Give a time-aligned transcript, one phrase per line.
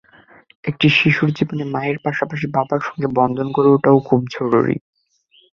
[0.63, 4.75] একটি শিশুর জীবনে মায়ের পাশাপাশি বাবার সঙ্গে বন্ধন গড়ে ওঠাও খুব জরুরি।